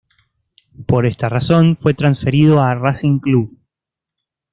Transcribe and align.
Por 0.87 1.05
esta 1.05 1.29
razón 1.29 1.75
fue 1.75 1.93
transferido 1.93 2.59
a 2.59 2.73
Racing 2.73 3.19
Club. 3.19 3.55